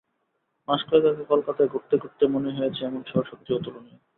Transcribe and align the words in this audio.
মাস 0.67 0.81
কয়েক 0.89 1.05
আগে 1.05 1.23
কলকাতায় 1.23 1.69
ঘুরতে 1.69 1.95
ঘুরতে 1.97 2.23
মনে 2.27 2.49
হয়েছে, 2.57 2.81
এমন 2.85 3.01
শহর 3.03 3.25
সত্যি 3.31 3.51
অতুলনীয়। 3.53 3.99